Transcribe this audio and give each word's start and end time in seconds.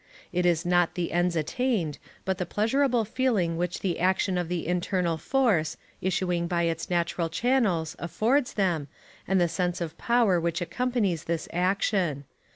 It 0.33 0.47
is 0.47 0.65
not 0.65 0.95
the 0.95 1.11
ends 1.11 1.35
attained, 1.35 1.99
but 2.25 2.39
the 2.39 2.45
pleasurable 2.47 3.05
feeling 3.05 3.55
which 3.55 3.81
the 3.81 3.99
action 3.99 4.35
of 4.35 4.49
the 4.49 4.65
internal 4.65 5.15
force, 5.17 5.77
issuing 6.01 6.47
by 6.47 6.63
its 6.63 6.89
natural 6.89 7.29
channels, 7.29 7.95
affords 7.99 8.53
them, 8.53 8.87
and 9.27 9.39
the 9.39 9.47
sense 9.47 9.79
of 9.79 9.99
power 9.99 10.39
which 10.39 10.59
accompanies 10.59 11.25
the 11.25 11.47
action. 11.53 12.25